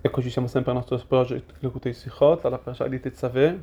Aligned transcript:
Eccoci, 0.00 0.30
siamo 0.30 0.46
sempre 0.46 0.70
al 0.70 0.76
nostro 0.76 0.96
project 1.08 1.54
Lekutei 1.58 1.92
Sichot, 1.92 2.44
alla 2.44 2.58
parasha 2.58 2.86
di 2.86 3.00
Tetzaveh, 3.00 3.62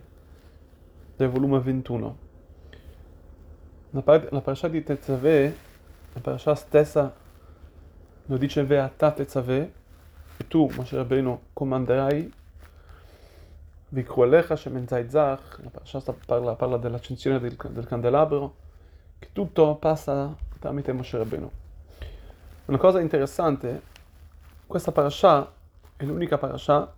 del 1.16 1.30
volume 1.30 1.62
21. 1.62 2.18
La, 3.92 4.02
par- 4.02 4.28
la 4.34 4.42
parasha 4.42 4.68
di 4.68 4.84
Tetzaveh, 4.84 5.56
la 6.12 6.20
parasha 6.20 6.54
stessa, 6.56 7.16
lo 8.26 8.38
dice 8.38 8.66
Ve'ata 8.66 9.12
Tetzaveh, 9.12 9.72
e 10.36 10.48
tu, 10.50 10.70
Moshe 10.76 10.98
Rabbeinu, 10.98 11.40
comanderai 11.54 12.30
Vikru 13.88 14.24
Alecha 14.24 14.58
Shemen 14.58 14.90
Zach, 14.90 15.60
la 15.64 15.70
parasha 15.70 16.02
parla, 16.26 16.56
parla 16.56 16.76
dell'accensione 16.76 17.40
del, 17.40 17.56
del 17.70 17.88
candelabro, 17.88 18.56
che 19.20 19.30
tutto 19.32 19.74
passa 19.76 20.36
tramite 20.60 20.92
Moshe 20.92 21.18
Rabbeinu. 21.18 21.50
Una 22.66 22.78
cosa 22.78 23.00
interessante, 23.00 23.82
questa 24.68 24.92
parasha 24.92 25.64
è 25.98 26.04
l'unica 26.04 26.38
parasha 26.38 26.94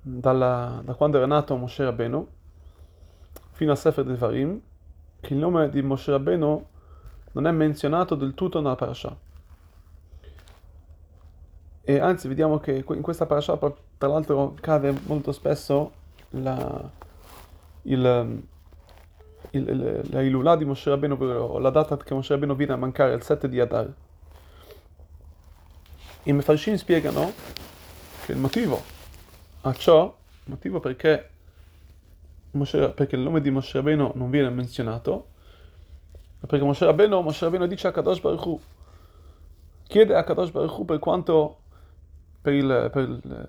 dalla, 0.00 0.80
da 0.84 0.94
quando 0.94 1.18
era 1.18 1.26
nato 1.26 1.56
Moshe 1.56 1.84
Rabbeinu 1.84 2.26
fino 3.52 3.72
a 3.72 3.76
Sefer 3.76 4.04
Devarim 4.04 4.60
che 5.20 5.34
il 5.34 5.38
nome 5.38 5.68
di 5.68 5.82
Moshe 5.82 6.10
Rabbeinu 6.10 6.66
non 7.32 7.46
è 7.46 7.50
menzionato 7.50 8.14
del 8.14 8.34
tutto 8.34 8.60
nella 8.60 8.74
parasha. 8.74 9.16
E 11.84 11.98
anzi, 11.98 12.28
vediamo 12.28 12.58
che 12.58 12.84
in 12.86 13.02
questa 13.02 13.26
parasha, 13.26 13.56
tra 13.56 14.08
l'altro, 14.08 14.54
cade 14.60 14.94
molto 15.06 15.32
spesso 15.32 15.92
la, 16.30 16.90
il, 17.82 18.42
il, 19.50 19.68
il, 19.68 20.02
la 20.10 20.22
Ilulà 20.22 20.56
di 20.56 20.64
Moshe 20.64 20.90
Rabbeinu, 20.90 21.14
ovvero 21.14 21.58
la 21.58 21.70
data 21.70 21.96
che 21.96 22.14
Moshe 22.14 22.32
Rabbeinu 22.32 22.54
viene 22.54 22.72
a 22.72 22.76
mancare, 22.76 23.14
il 23.14 23.22
7 23.22 23.48
di 23.48 23.60
Adar. 23.60 23.92
I 26.24 26.32
Mefarshim 26.32 26.76
spiegano 26.76 27.32
che 28.24 28.30
il 28.30 28.38
motivo 28.38 28.80
a 29.62 29.72
ciò, 29.72 30.16
il 30.44 30.50
motivo 30.50 30.78
perché, 30.78 31.30
Moshe, 32.52 32.90
perché 32.90 33.16
il 33.16 33.22
nome 33.22 33.40
di 33.40 33.50
Moshe 33.50 33.78
Rabbeinu 33.78 34.12
non 34.14 34.30
viene 34.30 34.48
menzionato, 34.50 35.26
è 36.40 36.46
perché 36.46 36.64
Moshe 36.64 36.84
Rabbeinu, 36.84 37.20
Moshe 37.22 37.44
Rabbeinu 37.44 37.66
dice 37.66 37.88
a 37.88 37.90
Kadosh 37.90 38.20
Baruch 38.20 38.46
Hu, 38.46 38.60
chiede 39.82 40.14
a 40.14 40.22
Kadosh 40.22 40.50
Baruch 40.50 40.78
Hu 40.78 40.84
per 40.84 41.00
quanto, 41.00 41.58
per, 42.40 42.52
il, 42.52 42.88
per, 42.92 43.02
il, 43.02 43.48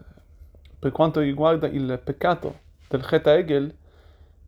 per 0.80 0.92
quanto 0.92 1.20
riguarda 1.20 1.68
il 1.68 2.02
peccato 2.04 2.60
del 2.88 3.06
Cheta 3.06 3.36
Egel, 3.36 3.72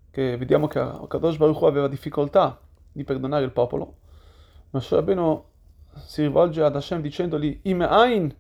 che 0.10 0.36
vediamo 0.36 0.68
che 0.68 0.80
Kadosh 1.08 1.38
Baruch 1.38 1.62
Hu 1.62 1.66
aveva 1.66 1.88
difficoltà 1.88 2.60
di 2.92 3.04
perdonare 3.04 3.46
il 3.46 3.52
popolo, 3.52 3.98
Moshe 4.72 4.96
Rabbeinu 4.96 5.54
si 5.96 6.22
rivolge 6.22 6.62
ad 6.62 6.76
Hashem 6.76 7.02
dicendogli 7.02 7.60
Ime'ain 7.64 8.34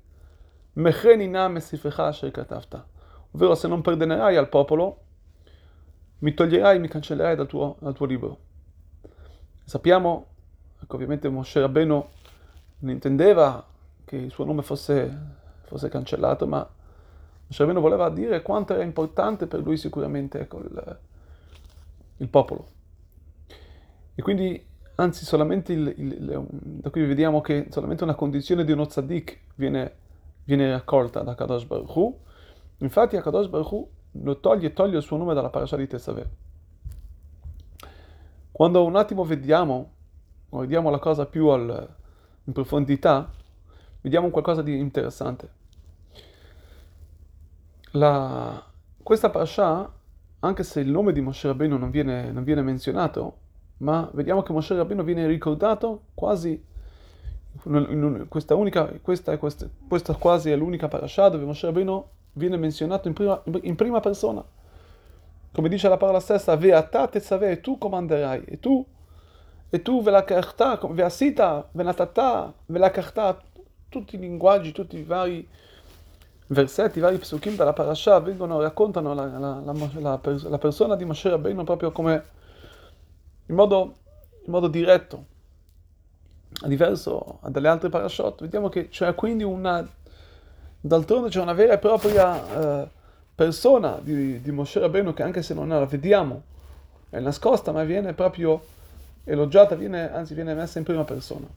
mechenina 0.73 1.47
mesifecha 1.47 2.07
asher 2.07 2.31
katafta 2.31 2.85
ovvero 3.31 3.55
se 3.55 3.67
non 3.67 3.81
perdonerai 3.81 4.37
al 4.37 4.49
popolo 4.49 5.03
mi 6.19 6.33
toglierai, 6.33 6.79
mi 6.79 6.87
cancellerai 6.87 7.35
dal 7.35 7.45
tuo, 7.45 7.75
dal 7.79 7.93
tuo 7.93 8.05
libro. 8.05 8.39
Sappiamo 9.63 10.27
che 10.79 10.95
ovviamente 10.95 11.29
Moshe 11.29 11.59
Rabbeinu 11.59 12.07
non 12.79 12.91
intendeva 12.91 13.63
che 14.05 14.15
il 14.15 14.31
suo 14.31 14.45
nome 14.45 14.61
fosse, 14.61 15.35
fosse 15.63 15.89
cancellato, 15.89 16.47
ma 16.47 16.59
Moshe 16.59 17.59
Rabbeinu 17.59 17.81
voleva 17.81 18.09
dire 18.09 18.41
quanto 18.41 18.73
era 18.73 18.83
importante 18.83 19.45
per 19.47 19.59
lui 19.59 19.77
sicuramente 19.77 20.39
ecco, 20.39 20.61
il 22.17 22.29
popolo. 22.29 22.67
E 24.15 24.21
quindi 24.21 24.65
anzi 24.95 25.25
solamente 25.25 25.73
il, 25.73 25.93
il, 25.97 26.45
da 26.49 26.89
qui 26.89 27.05
vediamo 27.05 27.41
che 27.41 27.67
solamente 27.69 28.03
una 28.03 28.15
condizione 28.15 28.63
di 28.63 28.71
uno 28.71 28.85
tzaddik 28.85 29.39
viene, 29.55 29.95
viene 30.43 30.71
raccolta 30.71 31.21
da 31.21 31.35
Kadosh 31.35 31.65
Baruch 31.65 31.95
Hu. 31.95 32.19
Infatti 32.77 33.17
Kadosh 33.17 33.47
Baruch 33.47 33.71
Hu 33.71 33.89
lo 34.23 34.39
toglie, 34.39 34.73
toglie 34.73 34.97
il 34.97 35.03
suo 35.03 35.17
nome 35.17 35.33
dalla 35.33 35.49
parasha 35.49 35.75
di 35.75 35.87
Tesaveh. 35.87 36.29
Quando 38.51 38.85
un 38.85 38.95
attimo 38.95 39.25
vediamo, 39.25 39.91
vediamo 40.49 40.89
la 40.89 40.99
cosa 40.99 41.25
più 41.25 41.47
al, 41.47 41.95
in 42.45 42.53
profondità, 42.53 43.29
vediamo 43.99 44.29
qualcosa 44.29 44.61
di 44.61 44.77
interessante. 44.77 45.49
La, 47.91 48.63
questa 49.03 49.29
parasha, 49.29 49.91
anche 50.39 50.63
se 50.63 50.79
il 50.79 50.89
nome 50.89 51.11
di 51.11 51.19
Moshe 51.19 51.47
Rabbeinu 51.47 51.77
non 51.77 51.89
viene, 51.89 52.31
non 52.31 52.43
viene 52.43 52.61
menzionato, 52.61 53.37
ma 53.77 54.09
vediamo 54.13 54.41
che 54.41 54.53
Moshe 54.53 54.75
Rabbeinu 54.75 55.03
viene 55.03 55.27
ricordato 55.27 56.03
quasi 56.13 56.63
in 57.63 58.25
questa 58.27 58.55
unica 58.55 58.85
questa, 59.01 59.37
questa, 59.37 59.67
questa 59.87 60.13
quasi 60.15 60.51
è 60.51 60.55
l'unica 60.55 60.87
parasha 60.87 61.29
dove 61.29 61.45
Moshe 61.45 61.65
Rabbeinu 61.65 62.05
viene 62.33 62.57
menzionato 62.57 63.07
in 63.07 63.13
prima, 63.13 63.41
in 63.61 63.75
prima 63.75 63.99
persona. 63.99 64.43
Come 65.51 65.69
dice 65.69 65.87
la 65.87 65.97
parola 65.97 66.19
stessa 66.19 66.55
ve'ata 66.55 67.07
tetzaveh 67.07 67.51
e 67.51 67.61
tu 67.61 67.77
comanderai 67.77 68.43
e 68.45 68.59
tu 68.59 68.85
e 69.69 69.81
tu 69.81 70.01
velakachta 70.01 70.79
ve'asita 70.89 71.69
venatata 71.71 72.53
velakachta 72.65 73.41
tutti 73.89 74.15
i 74.15 74.19
linguaggi 74.19 74.71
tutti 74.71 74.97
i 74.97 75.03
vari 75.03 75.47
versetti 76.47 76.99
i 76.99 77.01
vari 77.01 77.17
psukim 77.17 77.55
dalla 77.55 77.73
parasha 77.73 78.19
vengono 78.19 78.61
raccontano 78.61 79.13
la, 79.13 79.25
la, 79.25 79.61
la, 79.63 80.19
la 80.21 80.57
persona 80.57 80.95
di 80.95 81.05
Moshe 81.05 81.29
Rabbeinu 81.29 81.63
proprio 81.63 81.91
come 81.91 82.23
in 83.47 83.55
modo, 83.55 83.95
in 84.45 84.51
modo 84.51 84.67
diretto, 84.67 85.25
diverso 86.65 87.39
dalle 87.47 87.67
altre 87.67 87.89
parashot. 87.89 88.41
Vediamo 88.41 88.69
che 88.69 88.89
c'è 88.89 89.13
quindi 89.15 89.43
una, 89.43 89.87
d'altronde 90.79 91.29
c'è 91.29 91.41
una 91.41 91.53
vera 91.53 91.73
e 91.73 91.77
propria 91.77 92.83
eh, 92.83 92.89
persona 93.35 93.99
di, 94.01 94.41
di 94.41 94.51
Moshe 94.51 94.79
Rabbeinu 94.79 95.13
che 95.13 95.23
anche 95.23 95.41
se 95.41 95.53
non 95.53 95.69
la 95.69 95.85
vediamo, 95.85 96.43
è 97.09 97.19
nascosta, 97.19 97.71
ma 97.71 97.83
viene 97.83 98.13
proprio 98.13 98.63
elogiata, 99.23 99.75
viene, 99.75 100.11
anzi 100.11 100.33
viene 100.33 100.53
messa 100.53 100.77
in 100.77 100.85
prima 100.85 101.03
persona. 101.03 101.47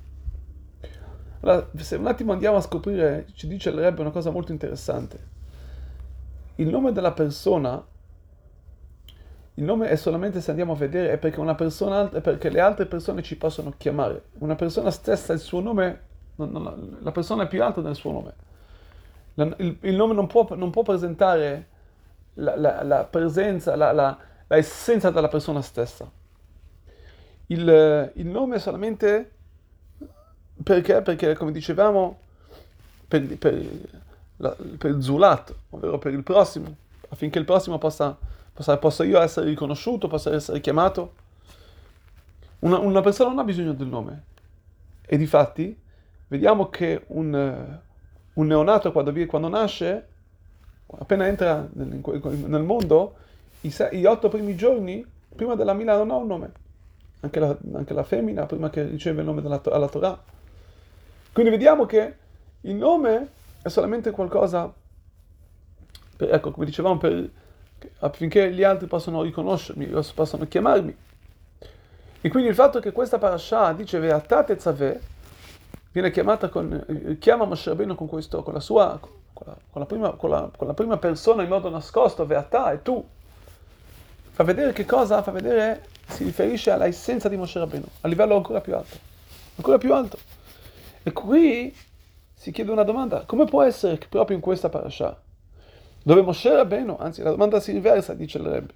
Allora, 1.40 1.68
se 1.76 1.96
un 1.96 2.06
attimo 2.06 2.32
andiamo 2.32 2.56
a 2.56 2.60
scoprire, 2.60 3.26
ci 3.34 3.46
dice 3.46 3.70
il 3.70 3.76
Rebbe 3.76 4.00
una 4.00 4.10
cosa 4.10 4.30
molto 4.30 4.50
interessante. 4.50 5.36
Il 6.56 6.68
nome 6.68 6.90
della 6.90 7.12
persona 7.12 7.84
il 9.58 9.64
nome 9.64 9.88
è 9.88 9.96
solamente 9.96 10.40
se 10.40 10.50
andiamo 10.50 10.74
a 10.74 10.76
vedere, 10.76 11.10
è 11.10 11.18
perché 11.18 11.40
persona, 11.56 12.08
è 12.12 12.20
perché 12.20 12.48
le 12.48 12.60
altre 12.60 12.86
persone 12.86 13.24
ci 13.24 13.36
possono 13.36 13.74
chiamare. 13.76 14.26
Una 14.38 14.54
persona 14.54 14.92
stessa, 14.92 15.32
il 15.32 15.40
suo 15.40 15.58
nome, 15.60 16.00
non, 16.36 16.50
non, 16.52 16.98
la 17.00 17.10
persona 17.10 17.42
è 17.42 17.48
più 17.48 17.60
alta 17.62 17.80
del 17.80 17.96
suo 17.96 18.12
nome. 18.12 18.34
La, 19.34 19.52
il, 19.58 19.76
il, 19.80 19.96
nome 19.96 20.14
non 20.14 20.28
può, 20.28 20.46
non 20.54 20.70
può 20.70 20.82
presentare 20.82 21.66
la, 22.34 22.56
la, 22.56 22.84
la 22.84 23.02
presenza, 23.02 23.74
la, 23.74 24.18
essenza 24.46 25.10
della 25.10 25.26
persona 25.26 25.60
stessa. 25.60 26.08
Il, 27.46 28.12
il 28.14 28.26
nome 28.26 28.56
è 28.56 28.58
solamente 28.60 29.32
perché, 30.62 31.02
perché 31.02 31.34
come 31.34 31.50
dicevamo, 31.50 32.16
per, 33.08 33.36
per, 33.36 33.66
per 34.78 35.02
zulat, 35.02 35.52
ovvero 35.70 35.98
per 35.98 36.12
il 36.12 36.22
prossimo, 36.22 36.76
affinché 37.08 37.40
il 37.40 37.44
prossimo 37.44 37.78
possa 37.78 38.16
posso 38.78 39.02
io 39.04 39.20
essere 39.20 39.46
riconosciuto, 39.46 40.08
posso 40.08 40.32
essere 40.32 40.60
chiamato. 40.60 41.14
Una, 42.60 42.78
una 42.78 43.00
persona 43.00 43.30
non 43.30 43.38
ha 43.38 43.44
bisogno 43.44 43.72
del 43.72 43.86
nome. 43.86 44.24
E 45.06 45.16
di 45.16 45.26
fatti 45.26 45.76
vediamo 46.26 46.68
che 46.68 47.04
un, 47.08 47.78
un 48.34 48.46
neonato 48.46 48.92
quando, 48.92 49.12
quando, 49.26 49.48
nasce, 49.48 50.06
appena 50.98 51.26
entra 51.26 51.66
nel, 51.72 52.02
nel 52.46 52.62
mondo, 52.62 53.14
i, 53.62 53.74
i, 53.92 54.04
otto 54.04 54.28
primi 54.28 54.54
giorni, 54.54 55.04
prima 55.34 55.54
della 55.54 55.72
Mila 55.72 55.96
non 55.96 56.10
ha 56.10 56.16
un 56.16 56.26
nome. 56.26 56.52
Anche 57.20 57.40
la, 57.40 57.56
anche 57.74 57.94
la 57.94 58.04
femmina, 58.04 58.46
prima 58.46 58.70
che 58.70 58.84
riceve 58.84 59.20
il 59.20 59.26
nome 59.26 59.40
della, 59.40 59.60
alla 59.64 59.88
Torah. 59.88 60.20
Quindi 61.32 61.50
vediamo 61.50 61.86
che 61.86 62.14
il 62.62 62.74
nome 62.74 63.30
è 63.62 63.68
solamente 63.68 64.10
qualcosa, 64.10 64.72
per, 66.16 66.32
ecco, 66.32 66.50
come 66.50 66.66
dicevamo, 66.66 66.98
per 66.98 67.30
affinché 68.00 68.52
gli 68.52 68.62
altri 68.62 68.86
possano 68.86 69.22
riconoscermi, 69.22 69.86
possano 70.14 70.46
chiamarmi. 70.46 70.96
E 72.20 72.28
quindi 72.30 72.48
il 72.48 72.54
fatto 72.54 72.80
che 72.80 72.92
questa 72.92 73.18
parasha 73.18 73.72
dice 73.72 73.98
Ve'atat 73.98 74.50
Etzaveh 74.50 75.00
viene 75.92 76.10
chiamata 76.10 76.48
con, 76.48 77.16
chiama 77.20 77.44
Moshe 77.44 77.70
Rabbeinu 77.70 77.94
con 77.94 78.08
questo, 78.08 78.42
con 78.42 78.54
la 78.54 78.60
sua, 78.60 78.98
con 79.00 79.46
la, 79.46 79.56
con 79.70 79.80
la, 79.80 79.86
prima, 79.86 80.10
con 80.12 80.30
la, 80.30 80.50
con 80.56 80.66
la 80.66 80.74
prima 80.74 80.96
persona 80.96 81.42
in 81.42 81.48
modo 81.48 81.70
nascosto, 81.70 82.26
Ve'atà 82.26 82.72
e 82.72 82.82
tu, 82.82 83.06
fa 84.30 84.42
vedere 84.42 84.72
che 84.72 84.84
cosa? 84.84 85.22
Fa 85.22 85.30
vedere, 85.30 85.86
si 86.06 86.24
riferisce 86.24 86.70
alla 86.70 86.86
essenza 86.86 87.28
di 87.28 87.36
Moshe 87.36 87.58
Rabbeinu, 87.58 87.86
a 88.00 88.08
livello 88.08 88.34
ancora 88.34 88.60
più 88.60 88.74
alto, 88.74 88.96
ancora 89.56 89.78
più 89.78 89.94
alto. 89.94 90.18
E 91.04 91.12
qui 91.12 91.74
si 92.34 92.50
chiede 92.50 92.72
una 92.72 92.82
domanda, 92.82 93.22
come 93.26 93.44
può 93.44 93.62
essere 93.62 93.96
che 93.98 94.08
proprio 94.08 94.36
in 94.36 94.42
questa 94.42 94.68
parasha 94.68 95.16
dove 96.08 96.22
Moshe 96.22 96.50
Rabbeinu, 96.50 96.96
anzi 96.98 97.22
la 97.22 97.28
domanda 97.28 97.60
si 97.60 97.72
inversa, 97.72 98.14
dice 98.14 98.38
il 98.38 98.44
Rebbe. 98.44 98.72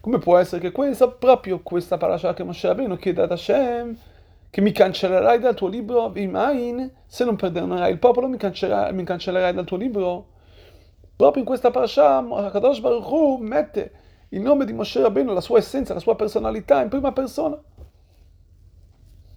Come 0.00 0.18
può 0.18 0.38
essere 0.38 0.60
che 0.60 0.70
questa, 0.70 1.08
proprio 1.08 1.58
questa 1.60 1.96
parasha 1.96 2.34
che 2.34 2.44
Moshe 2.44 2.68
Rabbeinu 2.68 2.96
chiede 2.98 3.22
ad 3.22 3.32
Hashem, 3.32 3.96
che 4.48 4.60
mi 4.60 4.70
cancellerai 4.70 5.40
dal 5.40 5.56
tuo 5.56 5.66
libro, 5.66 6.12
Imain, 6.14 6.88
se 7.04 7.24
non 7.24 7.34
perdonerai 7.34 7.90
il 7.90 7.98
popolo 7.98 8.28
mi 8.28 8.36
cancellerai, 8.36 8.92
mi 8.92 9.02
cancellerai 9.02 9.52
dal 9.52 9.64
tuo 9.64 9.76
libro? 9.76 10.26
Proprio 11.16 11.42
in 11.42 11.48
questa 11.48 11.72
parasha, 11.72 12.24
Kadosh 12.52 12.78
Baruch 12.78 13.10
Hu 13.10 13.38
mette 13.38 13.92
il 14.28 14.40
nome 14.40 14.64
di 14.64 14.72
Moshe 14.72 15.02
Rabbeinu, 15.02 15.32
la 15.32 15.40
sua 15.40 15.58
essenza, 15.58 15.94
la 15.94 15.98
sua 15.98 16.14
personalità 16.14 16.80
in 16.80 16.90
prima 16.90 17.10
persona. 17.10 17.60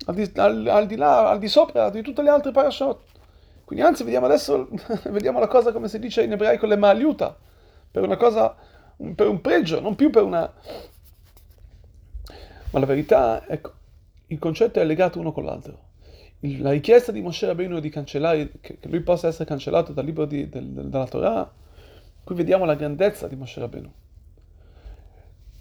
Al 0.06 0.14
di, 0.14 0.32
al, 0.36 0.68
al 0.68 0.86
di 0.86 0.96
là, 0.96 1.32
al 1.32 1.40
di 1.40 1.48
sopra 1.48 1.90
di 1.90 2.04
tutte 2.04 2.22
le 2.22 2.30
altre 2.30 2.52
parashot. 2.52 3.00
Quindi 3.66 3.84
anzi, 3.84 4.04
vediamo 4.04 4.28
adesso, 4.28 4.70
vediamo 5.10 5.40
la 5.40 5.48
cosa 5.48 5.72
come 5.72 5.88
si 5.88 5.98
dice 5.98 6.24
in 6.24 6.32
ebraico, 6.32 6.68
le 6.68 6.78
maliuta, 6.78 7.36
per 7.90 8.04
una 8.04 8.16
cosa, 8.16 8.56
per 9.16 9.28
un 9.28 9.42
pregio, 9.42 9.82
non 9.82 9.96
più 9.96 10.12
per 10.12 10.24
una... 10.24 10.54
Ma 12.70 12.80
la 12.80 12.86
verità, 12.86 13.44
ecco, 13.48 13.72
il 14.28 14.38
concetto 14.38 14.80
è 14.80 14.86
legato 14.86 15.20
uno 15.20 15.32
con 15.32 15.46
l'altro. 15.46 15.80
La 16.60 16.70
richiesta 16.72 17.12
di 17.12 17.22
Moshe 17.22 17.48
Rabbeinu 17.48 17.80
di 17.80 17.90
cancellare, 17.90 18.52
che, 18.62 18.78
lui 18.84 19.00
possa 19.00 19.28
essere 19.28 19.46
cancellato 19.46 19.94
dal 19.94 20.06
libro 20.06 20.26
di, 20.26 20.48
del, 20.48 20.68
della 20.68 21.08
Torah, 21.08 21.52
qui 22.24 22.36
vediamo 22.36 22.66
la 22.66 22.76
grandezza 22.76 23.28
di 23.28 23.36
Moshe 23.36 23.60
Rabbeinu. 23.60 23.92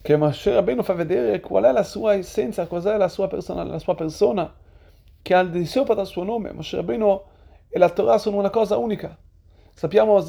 Che 0.03 0.17
Moshe 0.17 0.53
Rabbeinu 0.53 0.83
fa 0.83 0.93
vedere 0.93 1.41
qual 1.41 1.65
è 1.65 1.73
la 1.73 1.85
sua 1.85 2.13
essenza, 2.13 2.67
cos'è 2.67 2.99
la 2.99 3.09
sua 3.09 3.29
persona, 3.29 3.65
la 3.65 3.79
sua 3.79 3.95
persona, 3.95 4.53
che 5.23 5.33
al 5.33 5.49
di 5.49 5.65
sopra 5.65 5.95
del 5.95 6.05
suo 6.05 6.25
nome. 6.25 6.53
Moshe 6.53 6.77
Rabbeinu 6.77 7.33
e 7.75 7.79
la 7.81 7.91
Torah 7.91 8.19
sono 8.19 8.37
una 8.37 8.51
cosa 8.51 8.77
unica. 8.77 9.19
Sappiamo 9.75 10.23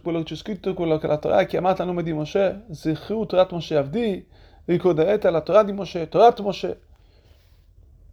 quello 0.00 0.18
che 0.18 0.24
c'è 0.24 0.36
scritto, 0.36 0.72
quello 0.72 0.98
che 0.98 1.08
la 1.08 1.18
Torah 1.18 1.40
è 1.40 1.46
chiamata 1.46 1.82
a 1.82 1.86
nome 1.86 2.04
di 2.04 2.12
Moshe, 2.12 2.66
Zichru 2.70 3.26
Torah 3.26 3.48
Moshe 3.50 3.76
Avdi, 3.76 4.24
ricorderete 4.66 5.28
la 5.30 5.40
Torah 5.40 5.64
di 5.64 5.72
Moshe, 5.72 6.08
Torah 6.08 6.32
Moshe. 6.40 6.80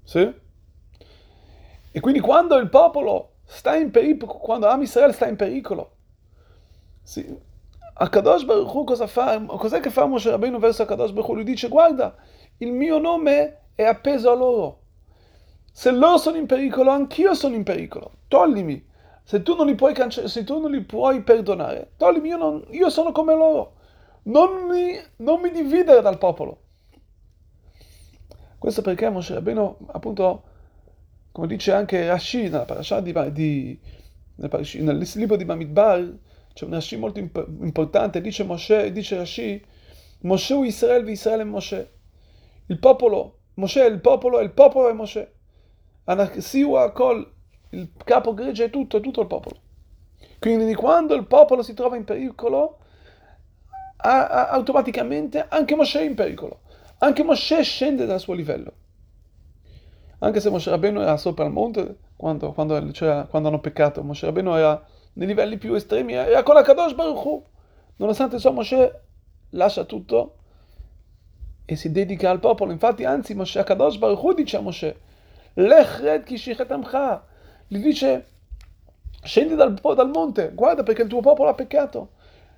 Sì? 0.01 0.33
E 1.91 1.99
quindi 1.99 2.19
quando 2.19 2.57
il 2.57 2.67
popolo 2.69 3.33
sta 3.43 3.75
in 3.75 3.91
pericolo, 3.91 4.39
quando 4.39 4.65
Am 4.65 4.81
Israele 4.81 5.13
sta 5.13 5.27
in 5.27 5.35
pericolo, 5.35 5.91
sì, 7.03 7.23
Akadosh 7.93 8.43
Baruch 8.43 8.73
Hu 8.73 8.85
cosa 8.85 9.05
fa? 9.05 9.39
Cos'è 9.39 9.81
che 9.81 9.91
fa 9.91 10.07
Moshe 10.07 10.31
Rabbeinu 10.31 10.57
verso 10.57 10.81
Akadosh 10.81 11.11
Baruch 11.11 11.29
Hu? 11.29 11.35
Lui 11.35 11.43
dice, 11.43 11.67
guarda, 11.67 12.15
il 12.57 12.71
mio 12.71 12.97
nome 12.97 13.65
è 13.75 13.83
appeso 13.83 14.31
a 14.31 14.33
loro. 14.33 14.79
Se 15.75 15.89
loro 15.89 16.17
sono 16.19 16.37
in 16.37 16.45
pericolo, 16.45 16.91
anch'io 16.91 17.33
sono 17.33 17.55
in 17.55 17.63
pericolo. 17.63 18.11
Toglimi. 18.27 18.85
Se 19.23 19.41
tu 19.41 19.55
non 19.55 19.65
li 19.65 19.73
puoi, 19.73 19.93
cance- 19.93 20.27
se 20.27 20.43
tu 20.43 20.59
non 20.59 20.69
li 20.69 20.81
puoi 20.81 21.23
perdonare, 21.23 21.93
toglimi, 21.97 22.27
io, 22.27 22.37
non, 22.37 22.63
io 22.69 22.89
sono 22.91 23.11
come 23.11 23.33
loro. 23.33 23.73
Non 24.23 24.67
mi, 24.67 24.95
non 25.17 25.41
mi 25.41 25.49
dividere 25.49 26.01
dal 26.01 26.19
popolo. 26.19 26.59
Questo 28.59 28.83
perché 28.83 29.09
Moshe 29.09 29.33
Rabbeinu, 29.33 29.77
appunto, 29.87 30.43
come 31.31 31.47
dice 31.47 31.73
anche 31.73 32.05
Rashi 32.05 32.43
nella 32.43 32.65
parasha 32.65 32.99
di, 32.99 33.11
di, 33.31 33.79
nel 34.35 35.09
libro 35.15 35.35
di 35.35 35.45
Bamidbar, 35.45 36.17
c'è 36.53 36.65
un 36.65 36.71
Rashi 36.71 36.97
molto 36.97 37.17
imp- 37.17 37.47
importante, 37.61 38.21
dice 38.21 38.43
Moshe, 38.43 38.91
dice 38.91 39.17
Rashi, 39.17 39.65
Moshe 40.21 40.53
u 40.53 40.63
Israel, 40.63 41.09
Israel 41.09 41.39
è 41.39 41.43
Moshe. 41.45 41.93
Il 42.67 42.77
popolo, 42.77 43.39
Moshe 43.55 43.83
è 43.83 43.89
il 43.89 43.99
popolo, 43.99 44.39
e 44.39 44.43
il 44.43 44.51
popolo 44.51 44.87
è 44.89 44.93
Moshe. 44.93 45.33
Anasiu 46.05 46.73
Akol, 46.73 47.31
il 47.69 47.91
capo 48.03 48.33
gregge 48.33 48.65
è 48.65 48.69
tutto, 48.69 48.99
tutto 48.99 49.21
il 49.21 49.27
popolo. 49.27 49.59
Quindi 50.39 50.73
quando 50.75 51.13
il 51.15 51.25
popolo 51.25 51.63
si 51.63 51.73
trova 51.73 51.95
in 51.95 52.03
pericolo, 52.03 52.79
automaticamente 53.97 55.45
anche 55.47 55.75
Moshe 55.75 56.01
è 56.01 56.03
in 56.03 56.15
pericolo. 56.15 56.59
Anche 56.99 57.23
Moshe 57.23 57.63
scende 57.63 58.05
dal 58.05 58.19
suo 58.19 58.33
livello. 58.33 58.73
Anche 60.19 60.39
se 60.39 60.49
Moshe 60.49 60.69
Rabbeinu 60.69 61.01
era 61.01 61.17
sopra 61.17 61.45
il 61.45 61.51
monte, 61.51 61.97
quando, 62.15 62.53
quando, 62.53 62.91
cioè, 62.91 63.27
quando 63.29 63.49
hanno 63.49 63.59
peccato, 63.59 64.03
Moshe 64.03 64.25
Rabbeinu 64.25 64.55
era 64.55 64.85
nei 65.13 65.27
livelli 65.27 65.57
più 65.57 65.73
estremi, 65.73 66.13
era 66.13 66.43
con 66.43 66.55
la 66.55 66.61
Kadosh 66.61 66.93
Baruch 66.93 67.25
Hu. 67.25 67.45
Nonostante 67.97 68.39
ciò 68.39 68.51
Moshe 68.51 69.01
lascia 69.51 69.83
tutto 69.83 70.35
e 71.65 71.75
si 71.75 71.91
dedica 71.91 72.29
al 72.29 72.39
popolo. 72.39 72.71
Infatti, 72.71 73.03
anzi, 73.03 73.33
Moshe 73.33 73.63
Kadosh 73.63 73.97
Baruch 73.97 74.23
Hu 74.23 74.33
dice 74.33 74.57
a 74.57 74.61
Moshe, 74.61 74.99
Lech 75.53 75.99
red 75.99 76.23
kishichet 76.23 76.71
amcha. 76.71 77.25
Gli 77.67 77.79
dice, 77.79 78.27
scendi 79.23 79.55
dal, 79.55 79.73
dal, 79.73 80.09
monte, 80.09 80.51
guarda 80.53 80.83
perché 80.83 81.03
il 81.03 81.07
tuo 81.07 81.21
popolo 81.21 81.49
ha 81.49 81.53
peccato. 81.53 82.11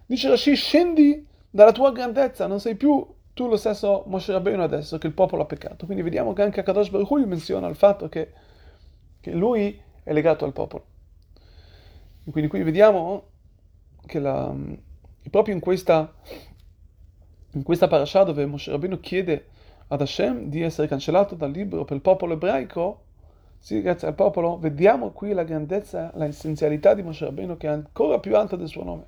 Dice 0.06 0.30
Rashi, 0.30 0.56
scendi 0.56 1.26
dalla 1.50 1.72
tua 1.72 1.92
grandezza, 1.92 2.48
non 2.48 2.60
sei 2.60 2.76
più 2.76 3.06
tu 3.34 3.48
lo 3.48 3.58
stesso 3.58 4.06
Moshe 4.08 4.32
Rabbeinu 4.32 4.62
adesso 4.62 4.98
che 4.98 5.08
il 5.08 5.14
popolo 5.14 5.44
ha 5.44 5.46
peccato. 5.46 5.86
Quindi 5.86 6.04
vediamo 6.04 6.34
che 6.34 6.42
anche 6.42 6.62
Akadosh 6.62 6.90
Baruch 6.90 7.10
Hu 7.10 7.26
menziona 7.26 7.68
il 7.68 7.76
fatto 7.76 8.08
che, 8.08 8.32
che 9.20 9.32
lui 9.32 9.80
è 10.04 10.14
legato 10.14 10.46
al 10.46 10.54
popolo. 10.54 10.86
E 12.24 12.32
quindi 12.32 12.50
qui 12.50 12.64
vediamo 12.64 13.24
che 14.06 14.20
proprio 15.30 15.54
in 15.54 15.60
questa, 15.60 16.14
in 17.52 17.64
dove 17.64 18.46
Moshe 18.46 18.72
Rabbeinu 18.72 19.00
chiede 19.00 19.48
ad 19.88 20.02
Hashem 20.02 20.50
di 20.50 20.62
essere 20.62 20.88
cancellato 20.88 21.36
dal 21.36 21.52
libro 21.52 21.86
per 21.86 21.96
il 21.96 22.02
popolo 22.02 22.34
ebraico, 22.34 23.02
sì, 23.60 23.82
grazie 23.82 24.08
al 24.08 24.16
popolo, 24.16 24.58
vediamo 24.58 25.12
qui 25.12 25.34
la 25.34 25.44
grandezza, 25.44 26.12
l'essenzialità 26.16 26.94
di 26.94 27.04
Moshe 27.04 27.26
Rabbeinu 27.26 27.58
che 27.58 27.68
è 27.68 27.72
ancora 27.72 28.20
più 28.20 28.36
alta 28.36 28.56
del 28.56 28.68
suo 28.68 28.84
nome. 28.84 29.06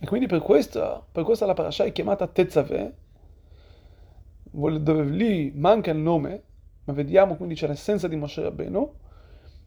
E 0.00 0.06
quindi 0.06 0.26
per 0.26 0.40
questo, 0.40 1.06
per 1.12 1.22
questo 1.24 1.46
la 1.46 1.54
parasha 1.54 1.84
è 1.84 1.92
chiamata 1.92 2.26
Tetzaveh, 2.26 2.92
dove 4.50 5.04
lì 5.04 5.52
manca 5.54 5.92
il 5.92 5.98
nome, 5.98 6.42
ma 6.84 6.92
vediamo 6.92 7.36
quindi 7.36 7.54
c'è 7.54 7.68
l'essenza 7.68 8.08
di 8.08 8.16
Moshe 8.16 8.42
Rabbeinu 8.42 8.92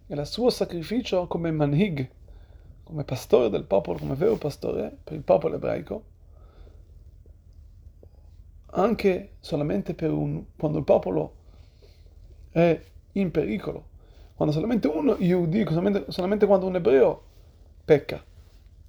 e 0.08 0.14
il 0.14 0.26
suo 0.26 0.50
sacrificio 0.50 1.28
come 1.28 1.52
manhig, 1.52 2.10
come 2.84 3.04
pastore 3.04 3.50
del 3.50 3.64
popolo, 3.64 3.98
come 3.98 4.16
vero 4.16 4.36
pastore 4.36 4.96
per 5.04 5.14
il 5.14 5.24
popolo 5.24 5.56
ebraico, 5.56 6.04
anche 8.76 9.36
solamente 9.40 9.94
per 9.94 10.12
un, 10.12 10.44
quando 10.58 10.78
il 10.78 10.84
popolo 10.84 11.34
è 12.52 12.80
in 13.14 13.32
pericolo, 13.32 13.88
quando 14.36 14.54
solamente 14.54 14.88
uno 14.88 15.16
Yehudi, 15.18 15.66
solamente, 15.68 16.06
solamente 16.12 16.46
quando 16.46 16.68
un 16.68 16.76
ebreo 16.76 17.24
pecca, 17.84 18.24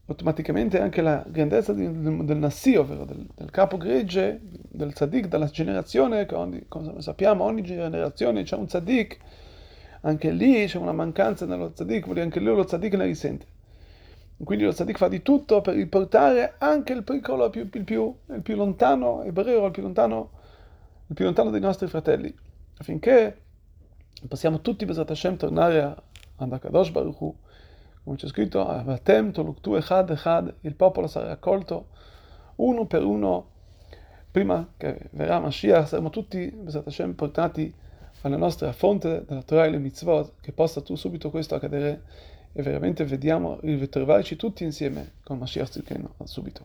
automaticamente 0.07 0.81
anche 0.81 1.03
la 1.03 1.25
grandezza 1.27 1.73
di, 1.73 1.85
del, 2.01 2.25
del 2.25 2.37
Nassi, 2.37 2.75
ovvero 2.77 3.05
del, 3.05 3.27
del, 3.35 3.51
capo 3.51 3.77
gregge, 3.77 4.41
del 4.43 4.93
tzaddik, 4.93 5.27
della 5.27 5.47
generazione, 5.47 6.27
che 6.27 6.35
ogni, 6.35 6.65
come 6.69 7.01
sappiamo 7.01 7.45
ogni 7.45 7.63
generazione 7.63 8.43
c'è 8.43 8.57
un 8.57 8.67
tzaddik, 8.67 9.19
anche 10.03 10.31
lì 10.31 10.67
c'è 10.67 10.79
una 10.79 10.93
mancanza 10.93 11.47
nello 11.47 11.73
tzaddik, 11.73 12.07
anche 12.19 12.41
lui 12.41 12.57
lo 12.57 12.65
tzaddik 12.65 12.95
ne 12.95 13.05
risente. 13.05 13.47
Quindi 14.45 14.65
lo 14.65 14.73
tzaddik 14.73 14.99
fa 14.99 15.09
di 15.09 15.23
tutto 15.23 15.63
per 15.63 15.75
riportare 15.75 16.55
anche 16.59 16.93
il 16.93 17.03
pericolo 17.03 17.49
più, 17.49 17.69
il 17.73 17.85
più, 17.85 18.15
il 18.27 18.43
più 18.43 18.55
lontano, 18.55 19.23
ebreo, 19.23 19.65
il 19.65 19.71
più 19.71 19.83
lontano, 19.83 20.31
il 21.07 21.15
più 21.15 21.25
lontano 21.25 21.51
dei 21.51 21.61
nostri 21.61 21.87
fratelli, 21.87 22.35
affinché 22.77 23.41
possiamo 24.29 24.61
tutti, 24.61 24.85
Besat 24.85 25.11
Hashem, 25.11 25.37
tornare 25.37 25.83
a, 25.83 26.03
ad 26.37 26.53
Akadosh 26.53 26.91
Baruch 26.91 27.21
Hu, 27.21 27.35
come 28.05 28.17
c'è 28.17 28.27
scritto, 28.27 28.67
Avatem 28.67 29.33
toluktu 29.33 29.75
echad 29.75 30.11
echad, 30.11 30.55
il 30.61 30.75
popolo 30.75 31.07
sarà 31.07 31.29
raccolto 31.29 31.89
uno 32.57 32.85
per 32.85 33.05
uno, 33.05 33.49
prima 34.31 34.69
che 34.77 35.09
verrà 35.13 35.41
Mashiach, 35.41 35.89
saremo 35.89 36.11
tutti, 36.11 36.51
Besat 36.51 36.87
Hashem, 36.87 37.15
portati 37.15 37.73
alla 38.21 38.37
nostra 38.37 38.73
fonte 38.73 39.25
della 39.27 39.43
Torah 39.43 39.65
e 39.65 39.71
le 39.71 39.79
mitzvot, 39.79 40.35
che 40.43 40.53
possa 40.53 40.83
tu 40.83 40.95
subito 40.95 41.31
questo 41.31 41.55
accadere 41.55 42.03
e 42.57 42.63
veramente 42.63 43.05
vediamo, 43.05 43.59
ritrovarci 43.61 44.35
tutti 44.35 44.65
insieme 44.65 45.13
con 45.23 45.37
Mashiach 45.37 45.69
Tzidkenu 45.69 46.09
subito. 46.25 46.65